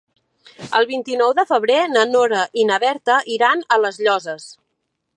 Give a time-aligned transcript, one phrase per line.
[0.79, 4.53] El vint-i-nou de febrer na Nora i na Berta iran a les Llosses.